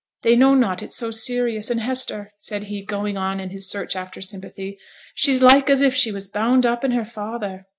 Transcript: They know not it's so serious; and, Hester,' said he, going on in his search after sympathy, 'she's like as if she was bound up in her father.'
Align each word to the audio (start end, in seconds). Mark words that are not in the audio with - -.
They 0.23 0.35
know 0.35 0.55
not 0.55 0.81
it's 0.81 0.95
so 0.97 1.11
serious; 1.11 1.69
and, 1.69 1.79
Hester,' 1.79 2.33
said 2.39 2.63
he, 2.63 2.83
going 2.83 3.17
on 3.17 3.39
in 3.39 3.51
his 3.51 3.69
search 3.69 3.95
after 3.95 4.19
sympathy, 4.19 4.79
'she's 5.13 5.43
like 5.43 5.69
as 5.69 5.83
if 5.83 5.93
she 5.93 6.11
was 6.11 6.27
bound 6.27 6.65
up 6.65 6.83
in 6.83 6.89
her 6.89 7.05
father.' 7.05 7.67